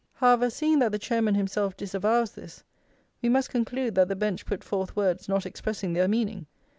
[0.13, 2.63] However, seeing that the Chairman himself disavows this,
[3.21, 6.47] we must conclude that the bench put forth words not expressing their meaning.